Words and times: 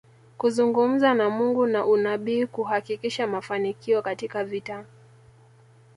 Kuzungumza 0.37 1.13
na 1.13 1.29
Mungu 1.29 1.65
na 1.67 1.85
unabii 1.85 2.45
kuhakikisha 2.45 3.27
mafanikio 3.27 4.01
katika 4.01 4.43
vita 4.43 4.85